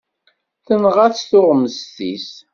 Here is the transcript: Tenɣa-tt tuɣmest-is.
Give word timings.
Tenɣa-tt 0.65 1.27
tuɣmest-is. 1.29 2.29